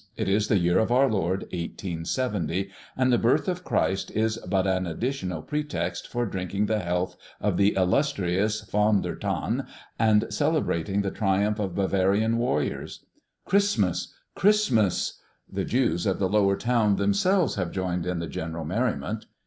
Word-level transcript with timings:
It 0.17 0.27
is 0.27 0.47
the 0.47 0.57
year 0.57 0.79
of 0.79 0.91
our 0.91 1.07
Lord 1.07 1.41
1870; 1.53 2.71
and 2.97 3.13
the 3.13 3.19
birth 3.19 3.47
of 3.47 3.63
Christ 3.63 4.09
is 4.09 4.37
but 4.37 4.65
an 4.65 4.87
additional 4.87 5.43
pretext 5.43 6.07
for 6.07 6.25
drinking 6.25 6.65
the 6.65 6.79
health 6.79 7.15
of 7.39 7.55
the 7.55 7.75
illustrious 7.75 8.61
Von 8.61 9.01
der 9.03 9.13
Than, 9.13 9.67
and 9.99 10.25
celebrating 10.33 11.03
the 11.03 11.11
triumph 11.11 11.59
of 11.59 11.75
Bavarian 11.75 12.39
warriors. 12.39 13.05
Christmas! 13.45 14.11
Christmas! 14.33 15.19
The 15.47 15.65
Jews 15.65 16.07
of 16.07 16.17
the 16.17 16.27
lower 16.27 16.55
town 16.55 16.95
themselves 16.95 17.53
have 17.53 17.69
joined 17.71 18.07
in 18.07 18.17
the 18.17 18.25
general 18.27 18.65
merriment. 18.65 19.27